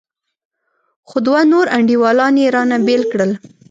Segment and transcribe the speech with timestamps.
[1.07, 3.31] خو دوه نور انډيوالان يې رانه بېل کړل.